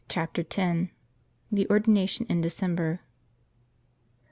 [0.09, 0.89] reflated
[1.51, 3.01] THE ORDINATION IN DECEMBER.